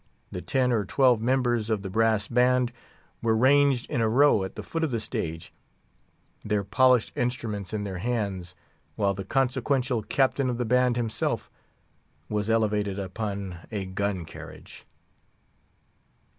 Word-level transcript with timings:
The 0.31 0.41
ten 0.41 0.71
or 0.71 0.83
twelve 0.83 1.21
members 1.21 1.69
of 1.69 1.83
the 1.83 1.89
brass 1.91 2.27
band 2.27 2.71
were 3.21 3.35
ranged 3.37 3.87
in 3.87 4.01
a 4.01 4.09
row 4.09 4.43
at 4.43 4.55
the 4.55 4.63
foot 4.63 4.83
of 4.83 4.89
the 4.89 4.99
stage, 4.99 5.53
their 6.43 6.63
polished 6.63 7.11
instruments 7.15 7.71
in 7.71 7.83
their 7.83 7.99
hands, 7.99 8.55
while 8.95 9.13
the 9.13 9.23
consequential 9.23 10.01
Captain 10.01 10.49
of 10.49 10.57
the 10.57 10.65
Band 10.65 10.95
himself 10.97 11.51
was 12.29 12.49
elevated 12.49 12.97
upon 12.97 13.59
a 13.71 13.85
gun 13.85 14.25
carriage. 14.25 14.87